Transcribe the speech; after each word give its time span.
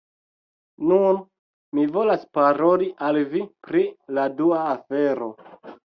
Nun, 0.91 1.17
mi 1.79 1.83
volas 1.97 2.25
paroli 2.37 2.89
al 3.09 3.19
vi 3.35 3.45
pri 3.69 3.85
la 4.19 4.29
dua 4.41 4.63
afero. 4.75 5.29